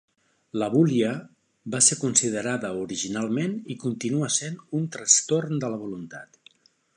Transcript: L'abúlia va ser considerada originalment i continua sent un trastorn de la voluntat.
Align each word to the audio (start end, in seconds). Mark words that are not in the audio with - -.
L'abúlia 0.59 1.09
va 1.75 1.81
ser 1.87 1.97
considerada 2.03 2.71
originalment 2.85 3.53
i 3.75 3.77
continua 3.85 4.31
sent 4.37 4.59
un 4.81 4.89
trastorn 4.97 5.63
de 5.67 5.71
la 5.75 5.83
voluntat. 5.85 6.43